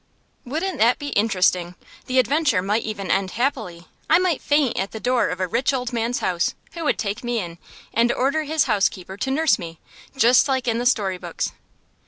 Wouldn't 0.45 0.79
that 0.79 0.97
be 0.97 1.09
interesting! 1.09 1.75
The 2.07 2.17
adventure 2.17 2.63
might 2.63 2.81
even 2.81 3.11
end 3.11 3.29
happily. 3.37 3.85
I 4.09 4.17
might 4.17 4.41
faint 4.41 4.75
at 4.79 4.93
the 4.93 4.99
door 4.99 5.27
of 5.27 5.39
a 5.39 5.45
rich 5.45 5.73
old 5.75 5.93
man's 5.93 6.21
house, 6.21 6.55
who 6.71 6.83
would 6.85 6.97
take 6.97 7.23
me 7.23 7.37
in, 7.37 7.59
and 7.93 8.11
order 8.11 8.45
his 8.45 8.63
housekeeper 8.63 9.15
to 9.17 9.29
nurse 9.29 9.59
me, 9.59 9.77
just 10.17 10.47
like 10.47 10.67
in 10.67 10.79
the 10.79 10.87
story 10.87 11.19
books. 11.19 11.51